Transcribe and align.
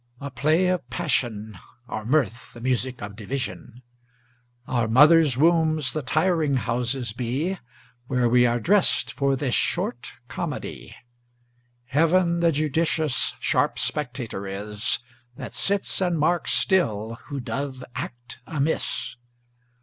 A 0.19 0.31
play 0.31 0.65
of 0.69 0.89
passion, 0.89 1.59
Our 1.87 2.05
mirth 2.05 2.53
the 2.53 2.59
music 2.59 3.03
of 3.03 3.15
division, 3.15 3.83
Our 4.67 4.87
mother's 4.87 5.37
wombs 5.37 5.93
the 5.93 6.01
tiring 6.01 6.55
houses 6.55 7.13
be, 7.13 7.59
Where 8.07 8.27
we 8.27 8.47
are 8.47 8.59
dressed 8.59 9.13
for 9.13 9.35
this 9.35 9.53
short 9.53 10.13
comedy. 10.27 10.95
Heaven 11.85 12.39
the 12.39 12.51
judicious 12.51 13.35
sharp 13.39 13.77
spectator 13.77 14.47
is, 14.47 14.97
That 15.35 15.53
sits 15.53 16.01
and 16.01 16.17
marks 16.17 16.51
still 16.53 17.19
who 17.25 17.39
doth 17.39 17.83
act 17.93 18.39
amiss. 18.47 19.17